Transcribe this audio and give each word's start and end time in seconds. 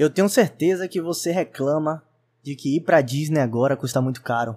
Eu 0.00 0.08
tenho 0.08 0.30
certeza 0.30 0.88
que 0.88 0.98
você 0.98 1.30
reclama 1.30 2.02
de 2.42 2.56
que 2.56 2.74
ir 2.74 2.80
pra 2.80 3.02
Disney 3.02 3.38
agora 3.38 3.76
custa 3.76 4.00
muito 4.00 4.22
caro. 4.22 4.56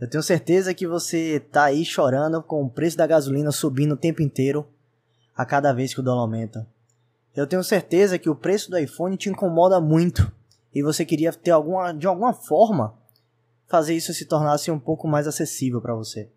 Eu 0.00 0.10
tenho 0.10 0.24
certeza 0.24 0.74
que 0.74 0.88
você 0.88 1.38
tá 1.38 1.66
aí 1.66 1.84
chorando 1.84 2.42
com 2.42 2.64
o 2.64 2.68
preço 2.68 2.96
da 2.96 3.06
gasolina 3.06 3.52
subindo 3.52 3.92
o 3.92 3.96
tempo 3.96 4.22
inteiro 4.22 4.66
a 5.36 5.46
cada 5.46 5.72
vez 5.72 5.94
que 5.94 6.00
o 6.00 6.02
dólar 6.02 6.22
aumenta. 6.22 6.66
Eu 7.32 7.46
tenho 7.46 7.62
certeza 7.62 8.18
que 8.18 8.28
o 8.28 8.34
preço 8.34 8.72
do 8.72 8.76
iPhone 8.76 9.16
te 9.16 9.28
incomoda 9.28 9.80
muito 9.80 10.32
e 10.74 10.82
você 10.82 11.04
queria 11.04 11.32
ter 11.32 11.52
alguma, 11.52 11.92
de 11.92 12.08
alguma 12.08 12.32
forma 12.32 12.98
fazer 13.68 13.94
isso 13.94 14.12
se 14.12 14.24
tornasse 14.24 14.68
um 14.68 14.80
pouco 14.80 15.06
mais 15.06 15.28
acessível 15.28 15.80
para 15.80 15.94
você. 15.94 16.28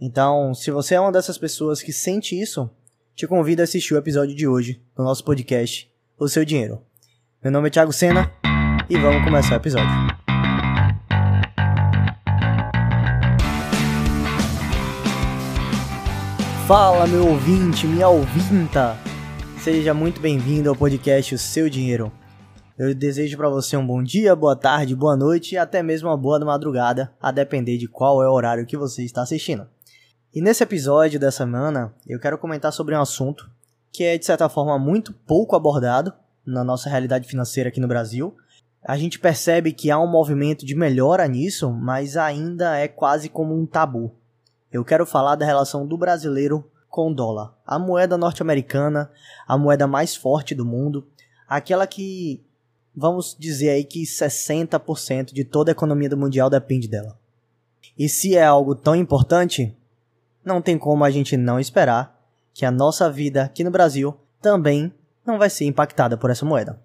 Então, 0.00 0.54
se 0.54 0.70
você 0.70 0.94
é 0.94 1.00
uma 1.00 1.12
dessas 1.12 1.36
pessoas 1.36 1.82
que 1.82 1.92
sente 1.92 2.34
isso, 2.34 2.70
te 3.14 3.26
convido 3.26 3.60
a 3.60 3.64
assistir 3.64 3.92
o 3.92 3.98
episódio 3.98 4.34
de 4.34 4.48
hoje 4.48 4.82
do 4.96 5.02
nosso 5.02 5.22
podcast 5.22 5.92
O 6.18 6.26
Seu 6.26 6.46
Dinheiro. 6.46 6.80
Meu 7.42 7.50
nome 7.50 7.66
é 7.66 7.70
Thiago 7.72 7.92
Sena 7.92 8.30
e 8.88 8.96
vamos 8.96 9.24
começar 9.24 9.54
o 9.54 9.56
episódio. 9.56 9.90
Fala, 16.68 17.04
meu 17.08 17.26
ouvinte, 17.26 17.84
minha 17.84 18.08
ouvinta! 18.08 18.96
Seja 19.58 19.92
muito 19.92 20.20
bem-vindo 20.20 20.68
ao 20.68 20.76
podcast 20.76 21.34
O 21.34 21.38
Seu 21.38 21.68
Dinheiro. 21.68 22.12
Eu 22.78 22.94
desejo 22.94 23.36
para 23.36 23.48
você 23.48 23.76
um 23.76 23.84
bom 23.84 24.04
dia, 24.04 24.36
boa 24.36 24.54
tarde, 24.54 24.94
boa 24.94 25.16
noite 25.16 25.56
e 25.56 25.58
até 25.58 25.82
mesmo 25.82 26.08
uma 26.08 26.16
boa 26.16 26.38
madrugada, 26.44 27.12
a 27.20 27.32
depender 27.32 27.76
de 27.76 27.88
qual 27.88 28.22
é 28.22 28.28
o 28.28 28.32
horário 28.32 28.66
que 28.66 28.76
você 28.76 29.02
está 29.02 29.22
assistindo. 29.22 29.66
E 30.32 30.40
nesse 30.40 30.62
episódio 30.62 31.18
dessa 31.18 31.38
semana, 31.38 31.92
eu 32.06 32.20
quero 32.20 32.38
comentar 32.38 32.72
sobre 32.72 32.94
um 32.94 33.00
assunto 33.00 33.50
que 33.90 34.04
é 34.04 34.16
de 34.16 34.24
certa 34.24 34.48
forma 34.48 34.78
muito 34.78 35.12
pouco 35.12 35.56
abordado 35.56 36.14
na 36.44 36.64
nossa 36.64 36.88
realidade 36.88 37.28
financeira 37.28 37.68
aqui 37.68 37.80
no 37.80 37.88
Brasil. 37.88 38.36
A 38.84 38.96
gente 38.96 39.18
percebe 39.18 39.72
que 39.72 39.90
há 39.90 39.98
um 39.98 40.10
movimento 40.10 40.66
de 40.66 40.74
melhora 40.74 41.26
nisso, 41.28 41.70
mas 41.72 42.16
ainda 42.16 42.76
é 42.76 42.88
quase 42.88 43.28
como 43.28 43.54
um 43.54 43.64
tabu. 43.64 44.12
Eu 44.72 44.84
quero 44.84 45.06
falar 45.06 45.36
da 45.36 45.46
relação 45.46 45.86
do 45.86 45.96
brasileiro 45.96 46.68
com 46.88 47.10
o 47.10 47.14
dólar, 47.14 47.54
a 47.66 47.78
moeda 47.78 48.18
norte-americana, 48.18 49.10
a 49.46 49.56
moeda 49.56 49.86
mais 49.86 50.14
forte 50.14 50.54
do 50.54 50.64
mundo, 50.64 51.06
aquela 51.48 51.86
que 51.86 52.44
vamos 52.94 53.34
dizer 53.38 53.70
aí 53.70 53.84
que 53.84 54.02
60% 54.02 55.32
de 55.32 55.44
toda 55.44 55.70
a 55.70 55.72
economia 55.72 56.08
do 56.08 56.16
mundial 56.16 56.50
depende 56.50 56.88
dela. 56.88 57.18
E 57.98 58.08
se 58.08 58.36
é 58.36 58.44
algo 58.44 58.74
tão 58.74 58.94
importante, 58.94 59.74
não 60.44 60.60
tem 60.60 60.78
como 60.78 61.04
a 61.04 61.10
gente 61.10 61.36
não 61.36 61.58
esperar 61.58 62.18
que 62.52 62.64
a 62.64 62.70
nossa 62.70 63.10
vida 63.10 63.44
aqui 63.44 63.64
no 63.64 63.70
Brasil 63.70 64.14
também 64.40 64.92
não 65.24 65.38
vai 65.38 65.50
ser 65.50 65.64
impactada 65.64 66.16
por 66.16 66.30
essa 66.30 66.44
moeda. 66.44 66.80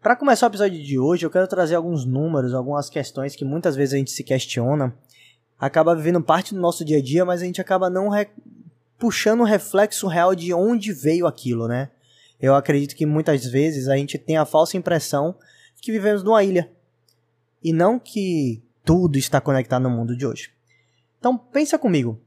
Para 0.00 0.16
começar 0.16 0.46
o 0.46 0.50
episódio 0.50 0.82
de 0.82 0.98
hoje, 0.98 1.24
eu 1.24 1.30
quero 1.30 1.48
trazer 1.48 1.74
alguns 1.74 2.04
números, 2.04 2.52
algumas 2.52 2.90
questões 2.90 3.34
que 3.34 3.44
muitas 3.44 3.74
vezes 3.74 3.94
a 3.94 3.96
gente 3.96 4.10
se 4.10 4.22
questiona, 4.22 4.94
acaba 5.58 5.96
vivendo 5.96 6.22
parte 6.22 6.54
do 6.54 6.60
nosso 6.60 6.84
dia 6.84 6.98
a 6.98 7.02
dia, 7.02 7.24
mas 7.24 7.40
a 7.40 7.46
gente 7.46 7.60
acaba 7.60 7.88
não 7.88 8.10
puxando 8.98 9.40
o 9.40 9.44
reflexo 9.44 10.06
real 10.06 10.34
de 10.34 10.52
onde 10.52 10.92
veio 10.92 11.26
aquilo, 11.26 11.66
né? 11.66 11.90
Eu 12.40 12.54
acredito 12.54 12.94
que 12.94 13.06
muitas 13.06 13.46
vezes 13.46 13.88
a 13.88 13.96
gente 13.96 14.18
tem 14.18 14.36
a 14.36 14.44
falsa 14.44 14.76
impressão 14.76 15.34
que 15.80 15.90
vivemos 15.90 16.22
numa 16.22 16.44
ilha 16.44 16.70
e 17.62 17.72
não 17.72 17.98
que 17.98 18.62
tudo 18.84 19.16
está 19.16 19.40
conectado 19.40 19.82
no 19.84 19.90
mundo 19.90 20.14
de 20.14 20.26
hoje. 20.26 20.50
Então 21.18 21.38
pensa 21.38 21.78
comigo, 21.78 22.20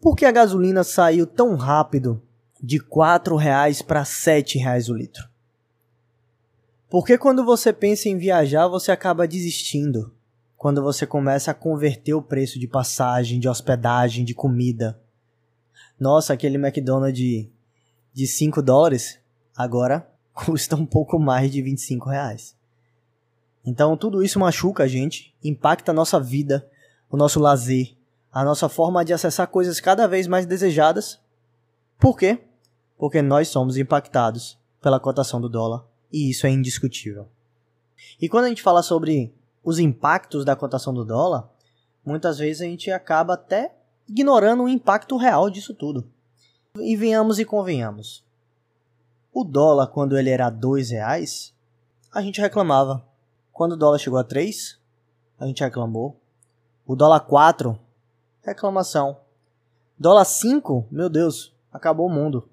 por 0.00 0.16
que 0.16 0.24
a 0.24 0.32
gasolina 0.32 0.82
saiu 0.82 1.26
tão 1.26 1.54
rápido 1.54 2.20
de 2.64 2.78
R$ 2.78 3.36
reais 3.38 3.82
para 3.82 4.02
R$ 4.02 4.42
reais 4.56 4.88
o 4.88 4.94
litro? 4.94 5.28
Porque 6.88 7.18
quando 7.18 7.44
você 7.44 7.72
pensa 7.72 8.08
em 8.08 8.16
viajar, 8.16 8.68
você 8.68 8.90
acaba 8.90 9.28
desistindo. 9.28 10.14
Quando 10.56 10.82
você 10.82 11.06
começa 11.06 11.50
a 11.50 11.54
converter 11.54 12.14
o 12.14 12.22
preço 12.22 12.58
de 12.58 12.66
passagem, 12.66 13.38
de 13.38 13.48
hospedagem, 13.48 14.24
de 14.24 14.32
comida. 14.32 14.98
Nossa, 16.00 16.32
aquele 16.32 16.56
McDonald's 16.56 17.48
de 18.12 18.26
5 18.26 18.62
dólares 18.62 19.20
agora 19.56 20.08
custa 20.32 20.76
um 20.76 20.86
pouco 20.86 21.18
mais 21.18 21.50
de 21.50 21.60
25 21.60 22.08
reais. 22.08 22.56
Então 23.64 23.96
tudo 23.96 24.22
isso 24.22 24.38
machuca 24.38 24.84
a 24.84 24.88
gente, 24.88 25.34
impacta 25.42 25.90
a 25.90 25.94
nossa 25.94 26.18
vida, 26.18 26.68
o 27.10 27.16
nosso 27.16 27.40
lazer, 27.40 27.96
a 28.32 28.44
nossa 28.44 28.68
forma 28.68 29.04
de 29.04 29.12
acessar 29.12 29.48
coisas 29.48 29.80
cada 29.80 30.06
vez 30.06 30.26
mais 30.26 30.46
desejadas. 30.46 31.20
Por 31.98 32.16
quê? 32.16 32.40
Porque 32.96 33.20
nós 33.20 33.48
somos 33.48 33.76
impactados 33.76 34.58
pela 34.80 35.00
cotação 35.00 35.40
do 35.40 35.48
dólar 35.48 35.84
e 36.12 36.30
isso 36.30 36.46
é 36.46 36.50
indiscutível. 36.50 37.28
E 38.20 38.28
quando 38.28 38.44
a 38.44 38.48
gente 38.48 38.62
fala 38.62 38.82
sobre 38.82 39.34
os 39.62 39.78
impactos 39.78 40.44
da 40.44 40.54
cotação 40.54 40.92
do 40.92 41.04
dólar, 41.04 41.48
muitas 42.04 42.38
vezes 42.38 42.62
a 42.62 42.66
gente 42.66 42.90
acaba 42.90 43.34
até 43.34 43.74
ignorando 44.08 44.62
o 44.62 44.68
impacto 44.68 45.16
real 45.16 45.48
disso 45.50 45.74
tudo. 45.74 46.08
E 46.76 46.96
venhamos 46.96 47.38
e 47.38 47.44
convenhamos. 47.44 48.24
O 49.32 49.42
dólar, 49.42 49.88
quando 49.88 50.16
ele 50.16 50.30
era 50.30 50.50
dois 50.50 50.90
reais, 50.90 51.54
a 52.12 52.20
gente 52.20 52.40
reclamava. 52.40 53.04
Quando 53.52 53.72
o 53.72 53.76
dólar 53.76 53.98
chegou 53.98 54.18
a 54.18 54.24
3, 54.24 54.78
a 55.38 55.46
gente 55.46 55.62
reclamou. 55.62 56.20
O 56.86 56.94
dólar 56.94 57.20
4, 57.20 57.78
reclamação. 58.42 59.16
Dólar 59.98 60.24
5, 60.24 60.86
meu 60.90 61.08
Deus, 61.08 61.54
acabou 61.72 62.06
o 62.06 62.12
mundo. 62.12 62.48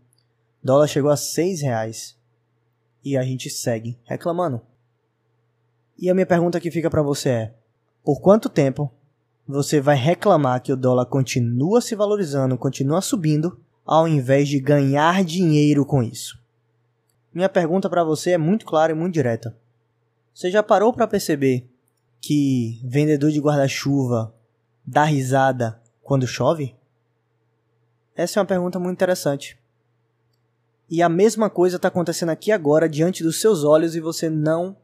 Dólar 0.63 0.87
chegou 0.87 1.09
a 1.09 1.17
6 1.17 1.61
reais. 1.61 2.17
E 3.03 3.17
a 3.17 3.23
gente 3.23 3.49
segue 3.49 3.99
reclamando. 4.03 4.61
E 5.97 6.09
a 6.09 6.13
minha 6.13 6.25
pergunta 6.25 6.59
que 6.59 6.71
fica 6.71 6.89
para 6.89 7.01
você 7.01 7.29
é: 7.29 7.55
por 8.03 8.21
quanto 8.21 8.49
tempo 8.49 8.91
você 9.47 9.81
vai 9.81 9.95
reclamar 9.95 10.61
que 10.61 10.71
o 10.71 10.77
dólar 10.77 11.05
continua 11.05 11.81
se 11.81 11.95
valorizando, 11.95 12.57
continua 12.57 13.01
subindo, 13.01 13.59
ao 13.85 14.07
invés 14.07 14.47
de 14.47 14.59
ganhar 14.59 15.23
dinheiro 15.23 15.85
com 15.85 16.01
isso? 16.01 16.39
Minha 17.33 17.49
pergunta 17.49 17.89
para 17.89 18.03
você 18.03 18.31
é 18.31 18.37
muito 18.37 18.65
clara 18.65 18.91
e 18.91 18.95
muito 18.95 19.13
direta. 19.13 19.57
Você 20.33 20.49
já 20.49 20.63
parou 20.63 20.93
para 20.93 21.07
perceber 21.07 21.69
que 22.19 22.81
vendedor 22.83 23.31
de 23.31 23.39
guarda-chuva 23.39 24.33
dá 24.85 25.03
risada 25.03 25.81
quando 26.01 26.27
chove? 26.27 26.75
Essa 28.15 28.39
é 28.39 28.41
uma 28.41 28.47
pergunta 28.47 28.79
muito 28.79 28.97
interessante. 28.97 29.60
E 30.91 31.01
a 31.01 31.07
mesma 31.07 31.49
coisa 31.49 31.77
está 31.77 31.87
acontecendo 31.87 32.31
aqui 32.31 32.51
agora 32.51 32.89
diante 32.89 33.23
dos 33.23 33.39
seus 33.39 33.63
olhos 33.63 33.95
e 33.95 34.01
você 34.01 34.29
não 34.29 34.75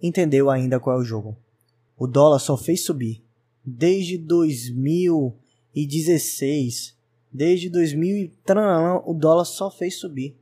entendeu 0.00 0.48
ainda 0.48 0.78
qual 0.78 0.96
é 0.96 1.00
o 1.00 1.04
jogo. 1.04 1.36
O 1.96 2.06
dólar 2.06 2.38
só 2.38 2.56
fez 2.56 2.84
subir 2.84 3.24
desde 3.64 4.16
2016, 4.16 6.96
desde 7.32 7.68
2000 7.68 8.16
e 8.16 8.32
o 9.04 9.12
dólar 9.12 9.44
só 9.44 9.68
fez 9.68 9.98
subir. 9.98 10.38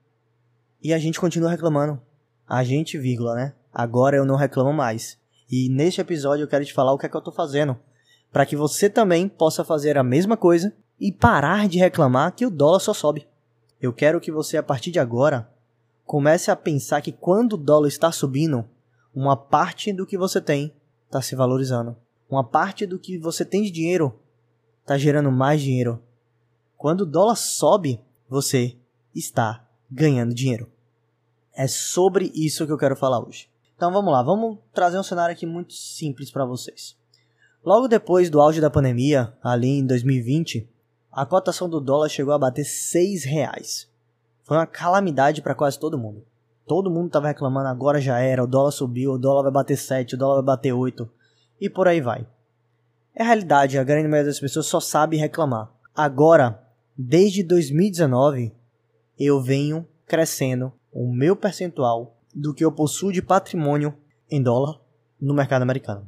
E 0.82 0.92
a 0.92 0.98
gente 0.98 1.18
continua 1.18 1.48
reclamando. 1.48 1.98
A 2.46 2.62
gente, 2.62 2.98
vírgula, 2.98 3.34
né? 3.34 3.54
Agora 3.72 4.18
eu 4.18 4.26
não 4.26 4.36
reclamo 4.36 4.70
mais. 4.70 5.16
E 5.50 5.70
neste 5.70 5.98
episódio 5.98 6.42
eu 6.42 6.48
quero 6.48 6.66
te 6.66 6.74
falar 6.74 6.92
o 6.92 6.98
que 6.98 7.06
é 7.06 7.08
que 7.08 7.16
eu 7.16 7.22
tô 7.22 7.32
fazendo. 7.32 7.74
para 8.30 8.44
que 8.44 8.54
você 8.54 8.90
também 8.90 9.28
possa 9.28 9.64
fazer 9.64 9.96
a 9.96 10.02
mesma 10.02 10.36
coisa 10.36 10.74
e 11.00 11.10
parar 11.10 11.66
de 11.68 11.78
reclamar 11.78 12.34
que 12.34 12.44
o 12.44 12.50
dólar 12.50 12.80
só 12.80 12.92
sobe. 12.92 13.26
Eu 13.86 13.92
quero 13.92 14.20
que 14.20 14.32
você, 14.32 14.56
a 14.56 14.62
partir 14.62 14.90
de 14.90 14.98
agora, 14.98 15.48
comece 16.04 16.50
a 16.50 16.56
pensar 16.56 17.00
que 17.00 17.12
quando 17.12 17.52
o 17.52 17.56
dólar 17.56 17.86
está 17.86 18.10
subindo, 18.10 18.68
uma 19.14 19.36
parte 19.36 19.92
do 19.92 20.04
que 20.04 20.18
você 20.18 20.40
tem 20.40 20.74
está 21.06 21.22
se 21.22 21.36
valorizando. 21.36 21.96
Uma 22.28 22.42
parte 22.42 22.84
do 22.84 22.98
que 22.98 23.16
você 23.16 23.44
tem 23.44 23.62
de 23.62 23.70
dinheiro 23.70 24.18
está 24.82 24.98
gerando 24.98 25.30
mais 25.30 25.60
dinheiro. 25.60 26.02
Quando 26.76 27.02
o 27.02 27.06
dólar 27.06 27.36
sobe, 27.36 28.00
você 28.28 28.76
está 29.14 29.64
ganhando 29.88 30.34
dinheiro. 30.34 30.68
É 31.54 31.68
sobre 31.68 32.32
isso 32.34 32.66
que 32.66 32.72
eu 32.72 32.78
quero 32.78 32.96
falar 32.96 33.24
hoje. 33.24 33.48
Então 33.76 33.92
vamos 33.92 34.12
lá, 34.12 34.20
vamos 34.20 34.58
trazer 34.74 34.98
um 34.98 35.02
cenário 35.04 35.32
aqui 35.32 35.46
muito 35.46 35.74
simples 35.74 36.30
para 36.30 36.44
vocês. 36.44 36.96
Logo 37.64 37.86
depois 37.86 38.30
do 38.30 38.40
auge 38.40 38.60
da 38.60 38.68
pandemia, 38.68 39.32
ali 39.42 39.78
em 39.78 39.86
2020, 39.86 40.68
a 41.16 41.24
cotação 41.24 41.66
do 41.66 41.80
dólar 41.80 42.10
chegou 42.10 42.34
a 42.34 42.38
bater 42.38 42.66
6 42.66 43.24
reais. 43.24 43.90
Foi 44.42 44.54
uma 44.54 44.66
calamidade 44.66 45.40
para 45.40 45.54
quase 45.54 45.78
todo 45.78 45.96
mundo. 45.96 46.22
Todo 46.66 46.90
mundo 46.90 47.06
estava 47.06 47.28
reclamando, 47.28 47.68
agora 47.68 47.98
já 47.98 48.18
era, 48.18 48.44
o 48.44 48.46
dólar 48.46 48.70
subiu, 48.70 49.12
o 49.12 49.18
dólar 49.18 49.44
vai 49.44 49.52
bater 49.52 49.78
7, 49.78 50.14
o 50.14 50.18
dólar 50.18 50.34
vai 50.34 50.44
bater 50.44 50.74
8 50.74 51.08
e 51.58 51.70
por 51.70 51.88
aí 51.88 52.02
vai. 52.02 52.26
É 53.14 53.24
realidade, 53.24 53.78
a 53.78 53.82
grande 53.82 54.08
maioria 54.08 54.30
das 54.30 54.38
pessoas 54.38 54.66
só 54.66 54.78
sabe 54.78 55.16
reclamar. 55.16 55.72
Agora, 55.94 56.62
desde 56.94 57.42
2019, 57.42 58.52
eu 59.18 59.40
venho 59.40 59.88
crescendo 60.06 60.70
o 60.92 61.10
meu 61.10 61.34
percentual 61.34 62.18
do 62.34 62.52
que 62.52 62.62
eu 62.62 62.70
possuo 62.70 63.10
de 63.10 63.22
patrimônio 63.22 63.96
em 64.30 64.42
dólar 64.42 64.78
no 65.18 65.32
mercado 65.32 65.62
americano. 65.62 66.06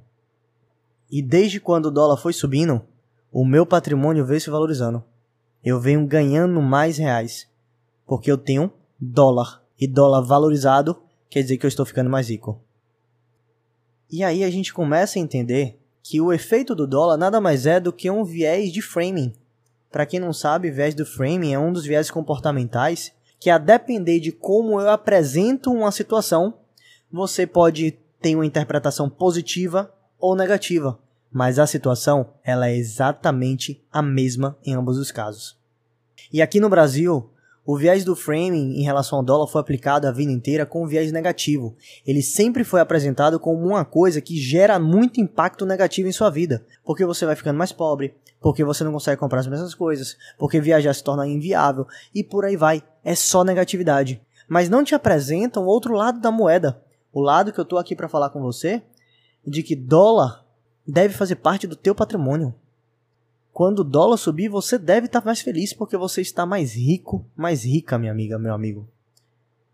E 1.11 1.23
desde 1.23 1.59
quando 1.61 1.87
o 1.87 1.91
dólar 1.91 2.19
foi 2.19 2.35
subindo, 2.35 2.85
o 3.33 3.45
meu 3.45 3.67
patrimônio 3.67 4.25
veio 4.25 4.41
se 4.41 4.51
valorizando. 4.51 5.05
Eu 5.63 5.81
venho 5.81 6.07
ganhando 6.07 6.61
mais 6.63 6.97
reais, 6.99 7.49
porque 8.07 8.31
eu 8.31 8.39
tenho 8.39 8.73
dólar. 8.99 9.63
E 9.81 9.87
dólar 9.87 10.23
valorizado 10.23 11.03
quer 11.29 11.43
dizer 11.43 11.59
que 11.59 11.67
eu 11.67 11.69
estou 11.69 11.87
ficando 11.87 12.11
mais 12.11 12.31
rico. 12.31 12.61
E 14.11 14.25
aí 14.25 14.43
a 14.43 14.51
gente 14.51 14.73
começa 14.73 15.19
a 15.19 15.23
entender 15.23 15.79
que 16.03 16.21
o 16.21 16.33
efeito 16.33 16.75
do 16.75 16.87
dólar 16.87 17.17
nada 17.17 17.41
mais 17.41 17.67
é 17.67 17.79
do 17.79 17.93
que 17.93 18.11
um 18.11 18.25
viés 18.25 18.73
de 18.73 18.81
framing. 18.81 19.35
Para 19.91 20.07
quem 20.07 20.19
não 20.19 20.33
sabe, 20.33 20.71
viés 20.71 20.95
do 20.95 21.05
framing 21.05 21.53
é 21.53 21.59
um 21.59 21.73
dos 21.73 21.85
viés 21.85 22.11
comportamentais 22.11 23.13
que 23.39 23.51
a 23.51 23.59
depender 23.59 24.19
de 24.19 24.33
como 24.33 24.81
eu 24.81 24.91
apresento 24.91 25.71
uma 25.71 25.93
situação, 25.93 26.55
você 27.11 27.47
pode 27.47 27.93
ter 28.21 28.35
uma 28.35 28.47
interpretação 28.47 29.09
positiva 29.09 29.93
ou 30.19 30.35
negativa, 30.35 30.99
mas 31.33 31.59
a 31.59 31.67
situação 31.67 32.31
ela 32.43 32.69
é 32.69 32.77
exatamente 32.77 33.85
a 33.93 34.03
mesma 34.03 34.57
em 34.65 34.75
ambos 34.75 34.99
os 34.99 35.11
casos. 35.11 35.57
E 36.33 36.43
aqui 36.43 36.61
no 36.61 36.69
Brasil, 36.69 37.31
o 37.71 37.77
viés 37.77 38.03
do 38.03 38.17
framing 38.17 38.79
em 38.79 38.83
relação 38.83 39.19
ao 39.19 39.25
dólar 39.25 39.47
foi 39.47 39.61
aplicado 39.61 40.07
a 40.07 40.11
vida 40.11 40.33
inteira 40.33 40.65
com 40.65 40.83
um 40.83 40.87
viés 40.87 41.13
negativo. 41.13 41.77
Ele 42.07 42.23
sempre 42.23 42.65
foi 42.65 42.81
apresentado 42.81 43.39
como 43.39 43.67
uma 43.67 43.85
coisa 43.85 44.23
que 44.23 44.41
gera 44.41 44.79
muito 44.79 45.21
impacto 45.21 45.67
negativo 45.67 46.09
em 46.09 46.13
sua 46.13 46.31
vida, 46.31 46.65
porque 46.83 47.05
você 47.05 47.27
vai 47.27 47.37
ficando 47.37 47.59
mais 47.59 47.71
pobre, 47.71 48.15
porque 48.41 48.65
você 48.65 48.83
não 48.85 48.93
consegue 48.93 49.21
comprar 49.21 49.41
as 49.41 49.47
mesmas 49.47 49.75
coisas, 49.75 50.17
porque 50.39 50.63
viajar 50.63 50.95
se 50.95 51.05
torna 51.05 51.27
inviável 51.27 51.87
e 52.15 52.25
por 52.25 52.47
aí 52.47 52.57
vai. 52.57 52.83
É 53.05 53.15
só 53.15 53.45
negatividade. 53.45 54.19
Mas 54.49 54.71
não 54.71 54.83
te 54.83 54.95
apresentam 54.95 55.65
o 55.65 55.67
outro 55.67 55.93
lado 55.93 56.21
da 56.21 56.31
moeda. 56.31 56.83
O 57.13 57.21
lado 57.21 57.53
que 57.53 57.59
eu 57.61 57.67
tô 57.67 57.77
aqui 57.77 57.95
para 57.95 58.09
falar 58.09 58.31
com 58.31 58.41
você 58.41 58.83
de 59.47 59.63
que 59.63 59.77
dólar 59.77 60.43
deve 60.89 61.15
fazer 61.15 61.37
parte 61.37 61.67
do 61.67 61.77
teu 61.77 61.95
patrimônio. 61.95 62.55
Quando 63.53 63.81
o 63.81 63.85
dólar 63.85 64.17
subir, 64.17 64.49
você 64.49 64.79
deve 64.79 65.07
estar 65.07 65.25
mais 65.25 65.41
feliz 65.41 65.73
porque 65.73 65.97
você 65.97 66.23
está 66.23 66.47
mais 66.47 66.75
rico, 66.75 67.27
mais 67.37 67.65
rica, 67.65 67.99
minha 67.99 68.13
amiga, 68.13 68.39
meu 68.39 68.55
amigo. 68.55 68.89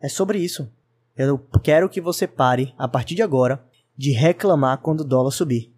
É 0.00 0.08
sobre 0.08 0.38
isso. 0.38 0.70
Eu 1.16 1.38
quero 1.62 1.88
que 1.88 2.00
você 2.00 2.26
pare, 2.26 2.74
a 2.76 2.88
partir 2.88 3.14
de 3.14 3.22
agora, 3.22 3.64
de 3.96 4.10
reclamar 4.10 4.78
quando 4.78 5.02
o 5.02 5.04
dólar 5.04 5.30
subir. 5.30 5.72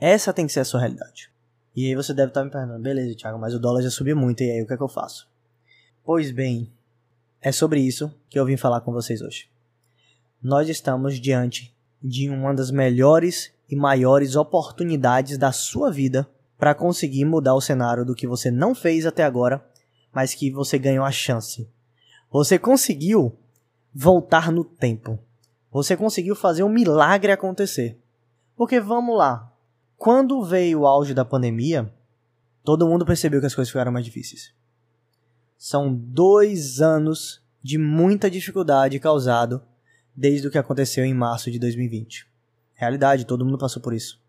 Essa 0.00 0.32
tem 0.32 0.46
que 0.46 0.52
ser 0.52 0.60
a 0.60 0.64
sua 0.64 0.80
realidade. 0.80 1.30
E 1.76 1.86
aí 1.86 1.94
você 1.94 2.12
deve 2.12 2.28
estar 2.28 2.42
me 2.42 2.50
perguntando, 2.50 2.82
beleza, 2.82 3.16
Thiago, 3.16 3.38
mas 3.38 3.54
o 3.54 3.60
dólar 3.60 3.82
já 3.82 3.90
subiu 3.90 4.16
muito, 4.16 4.42
e 4.42 4.50
aí 4.50 4.62
o 4.62 4.66
que 4.66 4.74
é 4.74 4.76
que 4.76 4.82
eu 4.82 4.88
faço? 4.88 5.28
Pois 6.04 6.32
bem, 6.32 6.70
é 7.40 7.52
sobre 7.52 7.80
isso 7.80 8.12
que 8.28 8.38
eu 8.38 8.44
vim 8.44 8.56
falar 8.56 8.80
com 8.80 8.92
vocês 8.92 9.22
hoje. 9.22 9.48
Nós 10.42 10.68
estamos 10.68 11.20
diante 11.20 11.72
de 12.02 12.28
uma 12.28 12.52
das 12.52 12.70
melhores 12.70 13.51
e 13.72 13.76
maiores 13.76 14.36
oportunidades 14.36 15.38
da 15.38 15.50
sua 15.50 15.90
vida 15.90 16.28
para 16.58 16.74
conseguir 16.74 17.24
mudar 17.24 17.54
o 17.54 17.60
cenário 17.60 18.04
do 18.04 18.14
que 18.14 18.26
você 18.26 18.50
não 18.50 18.74
fez 18.74 19.06
até 19.06 19.24
agora, 19.24 19.64
mas 20.12 20.34
que 20.34 20.50
você 20.50 20.78
ganhou 20.78 21.06
a 21.06 21.10
chance. 21.10 21.66
Você 22.30 22.58
conseguiu 22.58 23.34
voltar 23.94 24.52
no 24.52 24.62
tempo. 24.62 25.18
Você 25.70 25.96
conseguiu 25.96 26.36
fazer 26.36 26.62
um 26.62 26.68
milagre 26.68 27.32
acontecer. 27.32 27.98
Porque 28.54 28.78
vamos 28.78 29.16
lá, 29.16 29.50
quando 29.96 30.44
veio 30.44 30.80
o 30.80 30.86
auge 30.86 31.14
da 31.14 31.24
pandemia, 31.24 31.90
todo 32.62 32.86
mundo 32.86 33.06
percebeu 33.06 33.40
que 33.40 33.46
as 33.46 33.54
coisas 33.54 33.70
ficaram 33.70 33.90
mais 33.90 34.04
difíceis. 34.04 34.52
São 35.56 35.94
dois 35.94 36.82
anos 36.82 37.42
de 37.62 37.78
muita 37.78 38.30
dificuldade 38.30 39.00
causado 39.00 39.62
desde 40.14 40.46
o 40.46 40.50
que 40.50 40.58
aconteceu 40.58 41.06
em 41.06 41.14
março 41.14 41.50
de 41.50 41.58
2020. 41.58 42.31
Realidade, 42.82 43.24
todo 43.24 43.44
mundo 43.44 43.56
passou 43.56 43.80
por 43.80 43.94
isso. 43.94 44.20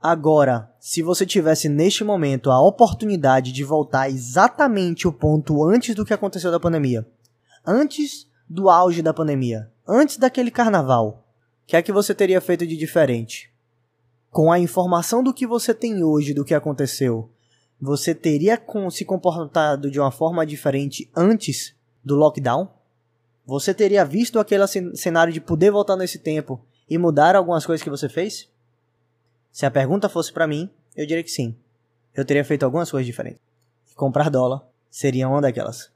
Agora, 0.00 0.72
se 0.78 1.02
você 1.02 1.26
tivesse 1.26 1.68
neste 1.68 2.04
momento 2.04 2.52
a 2.52 2.62
oportunidade 2.62 3.50
de 3.50 3.64
voltar 3.64 4.08
exatamente 4.08 5.08
o 5.08 5.12
ponto 5.12 5.64
antes 5.64 5.92
do 5.92 6.04
que 6.04 6.14
aconteceu 6.14 6.52
da 6.52 6.60
pandemia, 6.60 7.04
antes 7.66 8.30
do 8.48 8.70
auge 8.70 9.02
da 9.02 9.12
pandemia, 9.12 9.72
antes 9.84 10.18
daquele 10.18 10.52
carnaval, 10.52 11.26
o 11.64 11.66
que 11.66 11.76
é 11.76 11.82
que 11.82 11.90
você 11.90 12.14
teria 12.14 12.40
feito 12.40 12.64
de 12.64 12.76
diferente? 12.76 13.52
Com 14.30 14.52
a 14.52 14.58
informação 14.60 15.20
do 15.20 15.34
que 15.34 15.44
você 15.44 15.74
tem 15.74 16.04
hoje 16.04 16.32
do 16.32 16.44
que 16.44 16.54
aconteceu, 16.54 17.28
você 17.80 18.14
teria 18.14 18.62
se 18.92 19.04
comportado 19.04 19.90
de 19.90 19.98
uma 19.98 20.12
forma 20.12 20.46
diferente 20.46 21.10
antes 21.16 21.74
do 22.04 22.14
lockdown? 22.14 22.68
Você 23.44 23.74
teria 23.74 24.04
visto 24.04 24.38
aquele 24.38 24.64
cenário 24.94 25.32
de 25.32 25.40
poder 25.40 25.72
voltar 25.72 25.96
nesse 25.96 26.20
tempo 26.20 26.64
e 26.88 26.98
mudar 26.98 27.36
algumas 27.36 27.66
coisas 27.66 27.82
que 27.82 27.90
você 27.90 28.08
fez? 28.08 28.48
Se 29.50 29.64
a 29.64 29.70
pergunta 29.70 30.08
fosse 30.08 30.32
para 30.32 30.46
mim, 30.46 30.70
eu 30.94 31.06
diria 31.06 31.22
que 31.22 31.30
sim. 31.30 31.56
Eu 32.14 32.24
teria 32.24 32.44
feito 32.44 32.64
algumas 32.64 32.90
coisas 32.90 33.06
diferentes. 33.06 33.40
E 33.90 33.94
comprar 33.94 34.30
dólar 34.30 34.62
seria 34.90 35.28
uma 35.28 35.40
daquelas. 35.40 35.90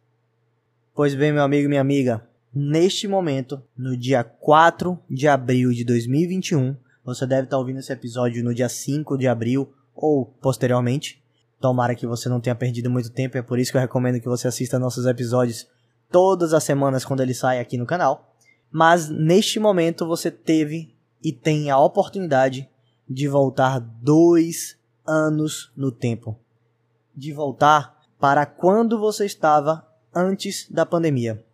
Pois 0.94 1.14
bem, 1.14 1.32
meu 1.32 1.42
amigo 1.42 1.64
e 1.64 1.69
minha 1.69 1.81
amiga, 1.81 2.26
neste 2.52 3.08
momento, 3.08 3.62
no 3.76 3.96
dia 3.96 4.22
4 4.22 4.98
de 5.08 5.28
abril 5.28 5.70
de 5.72 5.84
2021, 5.84 6.76
você 7.04 7.26
deve 7.26 7.44
estar 7.44 7.58
ouvindo 7.58 7.78
esse 7.78 7.92
episódio 7.92 8.44
no 8.44 8.54
dia 8.54 8.69
5 8.69 9.16
de 9.16 9.26
abril 9.26 9.72
ou 9.94 10.26
posteriormente. 10.26 11.22
Tomara 11.60 11.94
que 11.94 12.06
você 12.06 12.28
não 12.28 12.40
tenha 12.40 12.54
perdido 12.54 12.90
muito 12.90 13.10
tempo, 13.10 13.37
é 13.38 13.42
por 13.42 13.58
isso 13.58 13.70
que 13.70 13.76
eu 13.76 13.81
recomendo 13.81 14.20
que 14.20 14.28
você 14.28 14.48
assista 14.48 14.78
nossos 14.78 15.06
episódios 15.06 15.66
todas 16.10 16.52
as 16.52 16.64
semanas 16.64 17.04
quando 17.04 17.20
ele 17.20 17.34
sai 17.34 17.60
aqui 17.60 17.76
no 17.76 17.87
canal. 17.87 18.29
Mas 18.70 19.08
neste 19.08 19.58
momento 19.58 20.06
você 20.06 20.31
teve 20.31 20.94
e 21.22 21.32
tem 21.32 21.70
a 21.70 21.78
oportunidade 21.78 22.69
de 23.08 23.26
voltar 23.26 23.81
dois 23.81 24.76
anos 25.06 25.72
no 25.76 25.90
tempo. 25.90 26.38
De 27.14 27.32
voltar 27.32 27.99
para 28.19 28.44
quando 28.46 28.99
você 28.99 29.26
estava 29.26 29.87
antes 30.14 30.67
da 30.70 30.87
pandemia. 30.87 31.44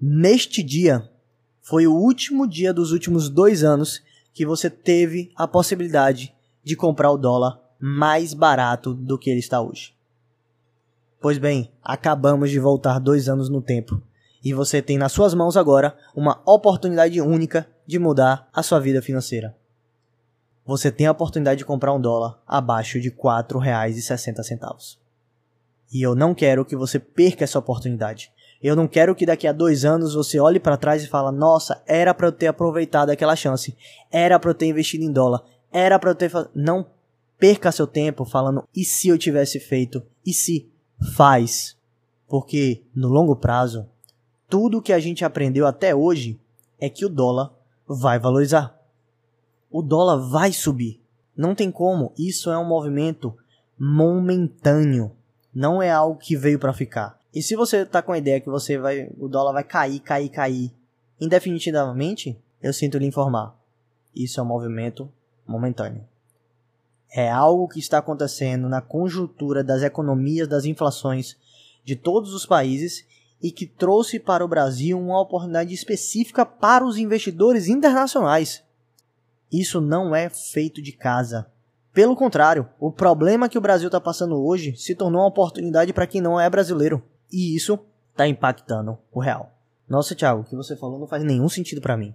Neste 0.00 0.62
dia, 0.62 1.08
foi 1.62 1.86
o 1.86 1.94
último 1.94 2.46
dia 2.46 2.74
dos 2.74 2.92
últimos 2.92 3.30
dois 3.30 3.64
anos 3.64 4.02
que 4.34 4.44
você 4.44 4.68
teve 4.68 5.30
a 5.36 5.46
possibilidade 5.46 6.33
de 6.64 6.74
comprar 6.74 7.10
o 7.10 7.18
dólar 7.18 7.60
mais 7.78 8.32
barato 8.32 8.94
do 8.94 9.18
que 9.18 9.28
ele 9.28 9.40
está 9.40 9.60
hoje. 9.60 9.94
Pois 11.20 11.38
bem, 11.38 11.70
acabamos 11.82 12.50
de 12.50 12.58
voltar 12.58 12.98
dois 12.98 13.28
anos 13.28 13.48
no 13.48 13.62
tempo. 13.62 14.02
E 14.42 14.52
você 14.52 14.82
tem 14.82 14.98
nas 14.98 15.12
suas 15.12 15.32
mãos 15.32 15.56
agora 15.56 15.96
uma 16.14 16.42
oportunidade 16.46 17.20
única 17.20 17.66
de 17.86 17.98
mudar 17.98 18.48
a 18.52 18.62
sua 18.62 18.80
vida 18.80 19.00
financeira. 19.00 19.56
Você 20.66 20.90
tem 20.90 21.06
a 21.06 21.12
oportunidade 21.12 21.58
de 21.58 21.64
comprar 21.64 21.92
um 21.92 22.00
dólar 22.00 22.38
abaixo 22.46 23.00
de 23.00 23.08
R$ 23.08 23.16
4,60. 23.16 24.96
E 25.92 26.02
eu 26.02 26.14
não 26.14 26.34
quero 26.34 26.64
que 26.64 26.74
você 26.74 26.98
perca 26.98 27.44
essa 27.44 27.58
oportunidade. 27.58 28.32
Eu 28.62 28.74
não 28.74 28.88
quero 28.88 29.14
que 29.14 29.26
daqui 29.26 29.46
a 29.46 29.52
dois 29.52 29.84
anos 29.84 30.14
você 30.14 30.40
olhe 30.40 30.58
para 30.58 30.78
trás 30.78 31.04
e 31.04 31.06
fala: 31.06 31.30
Nossa, 31.30 31.82
era 31.86 32.14
para 32.14 32.28
eu 32.28 32.32
ter 32.32 32.46
aproveitado 32.46 33.10
aquela 33.10 33.36
chance, 33.36 33.76
era 34.10 34.38
para 34.38 34.50
eu 34.50 34.54
ter 34.54 34.66
investido 34.66 35.04
em 35.04 35.12
dólar, 35.12 35.42
era 35.74 35.98
para 35.98 36.10
eu 36.10 36.14
ter. 36.14 36.30
Não 36.54 36.86
perca 37.38 37.70
seu 37.70 37.86
tempo 37.86 38.24
falando: 38.24 38.64
E 38.74 38.82
se 38.82 39.08
eu 39.08 39.18
tivesse 39.18 39.60
feito? 39.60 40.02
E 40.24 40.32
se? 40.32 40.72
faz. 41.12 41.76
Porque 42.26 42.82
no 42.94 43.08
longo 43.08 43.36
prazo, 43.36 43.86
tudo 44.48 44.82
que 44.82 44.92
a 44.92 44.98
gente 44.98 45.24
aprendeu 45.24 45.66
até 45.66 45.94
hoje 45.94 46.40
é 46.80 46.88
que 46.88 47.04
o 47.04 47.08
dólar 47.08 47.52
vai 47.86 48.18
valorizar. 48.18 48.78
O 49.70 49.82
dólar 49.82 50.16
vai 50.30 50.52
subir. 50.52 51.00
Não 51.36 51.54
tem 51.54 51.70
como. 51.70 52.12
Isso 52.16 52.50
é 52.50 52.58
um 52.58 52.64
movimento 52.64 53.36
momentâneo. 53.78 55.12
Não 55.54 55.82
é 55.82 55.90
algo 55.90 56.18
que 56.18 56.36
veio 56.36 56.58
para 56.58 56.72
ficar. 56.72 57.18
E 57.32 57.42
se 57.42 57.56
você 57.56 57.78
está 57.78 58.00
com 58.00 58.12
a 58.12 58.18
ideia 58.18 58.40
que 58.40 58.48
você 58.48 58.78
vai, 58.78 59.10
o 59.18 59.28
dólar 59.28 59.52
vai 59.52 59.64
cair, 59.64 60.00
cair, 60.00 60.28
cair 60.28 60.72
indefinidamente, 61.20 62.38
eu 62.62 62.72
sinto 62.72 62.98
lhe 62.98 63.06
informar. 63.06 63.56
Isso 64.14 64.38
é 64.38 64.42
um 64.42 64.46
movimento 64.46 65.10
momentâneo 65.46 66.04
é 67.14 67.30
algo 67.30 67.68
que 67.68 67.78
está 67.78 67.98
acontecendo 67.98 68.68
na 68.68 68.80
conjuntura 68.80 69.62
das 69.62 69.82
economias 69.82 70.48
das 70.48 70.64
inflações 70.64 71.36
de 71.84 71.94
todos 71.94 72.34
os 72.34 72.44
países 72.44 73.06
e 73.40 73.52
que 73.52 73.66
trouxe 73.66 74.18
para 74.18 74.44
o 74.44 74.48
Brasil 74.48 74.98
uma 74.98 75.20
oportunidade 75.20 75.72
específica 75.72 76.44
para 76.44 76.84
os 76.84 76.98
investidores 76.98 77.68
internacionais. 77.68 78.64
Isso 79.52 79.80
não 79.80 80.14
é 80.14 80.28
feito 80.28 80.82
de 80.82 80.90
casa. 80.90 81.46
Pelo 81.92 82.16
contrário, 82.16 82.68
o 82.80 82.90
problema 82.90 83.48
que 83.48 83.58
o 83.58 83.60
Brasil 83.60 83.86
está 83.86 84.00
passando 84.00 84.44
hoje 84.44 84.74
se 84.76 84.96
tornou 84.96 85.20
uma 85.20 85.28
oportunidade 85.28 85.92
para 85.92 86.08
quem 86.08 86.20
não 86.20 86.40
é 86.40 86.50
brasileiro. 86.50 87.00
E 87.30 87.54
isso 87.54 87.78
está 88.10 88.26
impactando 88.26 88.98
o 89.12 89.20
real. 89.20 89.52
Nossa, 89.88 90.16
Thiago, 90.16 90.40
o 90.40 90.44
que 90.44 90.56
você 90.56 90.74
falou 90.74 90.98
não 90.98 91.06
faz 91.06 91.22
nenhum 91.22 91.48
sentido 91.48 91.80
para 91.80 91.96
mim. 91.96 92.12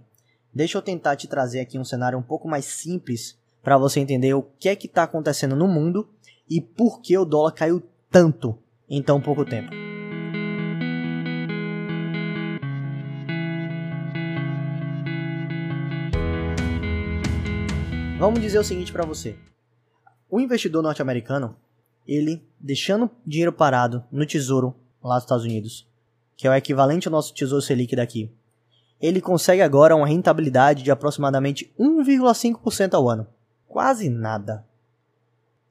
Deixa 0.52 0.76
eu 0.76 0.82
tentar 0.82 1.14
te 1.14 1.28
trazer 1.28 1.60
aqui 1.60 1.78
um 1.78 1.84
cenário 1.84 2.18
um 2.18 2.22
pouco 2.22 2.48
mais 2.48 2.64
simples 2.64 3.38
para 3.62 3.78
você 3.78 4.00
entender 4.00 4.34
o 4.34 4.42
que 4.42 4.68
é 4.68 4.74
que 4.74 4.88
está 4.88 5.04
acontecendo 5.04 5.54
no 5.54 5.68
mundo 5.68 6.08
e 6.48 6.60
por 6.60 7.00
que 7.00 7.16
o 7.16 7.24
dólar 7.24 7.52
caiu 7.52 7.80
tanto 8.10 8.58
em 8.88 9.00
tão 9.00 9.20
pouco 9.20 9.44
tempo. 9.44 9.70
Vamos 18.18 18.40
dizer 18.40 18.58
o 18.58 18.64
seguinte 18.64 18.92
para 18.92 19.06
você. 19.06 19.36
o 20.28 20.40
investidor 20.40 20.82
norte-americano, 20.82 21.56
ele 22.06 22.44
deixando 22.58 23.08
dinheiro 23.24 23.52
parado 23.52 24.04
no 24.10 24.26
tesouro 24.26 24.74
lá 25.02 25.14
dos 25.14 25.24
Estados 25.24 25.44
Unidos, 25.44 25.88
que 26.36 26.46
é 26.46 26.50
o 26.50 26.54
equivalente 26.54 27.06
ao 27.06 27.12
nosso 27.12 27.32
tesouro 27.32 27.62
Selic 27.62 27.96
daqui, 27.96 28.30
ele 29.00 29.20
consegue 29.20 29.62
agora 29.62 29.96
uma 29.96 30.06
rentabilidade 30.06 30.82
de 30.82 30.90
aproximadamente 30.90 31.72
1,5% 31.78 32.94
ao 32.94 33.08
ano. 33.08 33.26
Quase 33.66 34.10
nada. 34.10 34.64